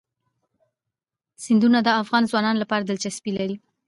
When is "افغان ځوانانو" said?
2.01-2.61